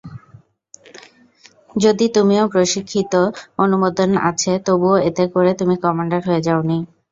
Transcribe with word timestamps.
যদিও 1.75 2.13
তুমি 2.15 2.35
প্রশিক্ষিত, 2.53 3.13
অনুমোদনও 3.57 4.19
আছে, 4.29 4.51
তবুও 4.67 4.97
এতে 5.09 5.23
করে 5.33 5.51
তুমি 5.59 5.75
কমান্ডার 5.83 6.21
হয়ে 6.27 6.45
যাওনি। 6.47 6.77